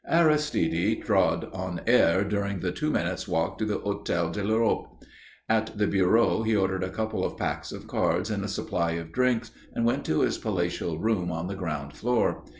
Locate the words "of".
7.23-7.37, 7.71-7.85, 8.93-9.11